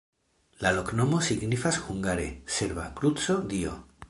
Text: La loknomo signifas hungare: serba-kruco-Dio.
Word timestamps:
La 0.65 0.71
loknomo 0.77 1.19
signifas 1.27 1.79
hungare: 1.85 2.27
serba-kruco-Dio. 2.57 3.81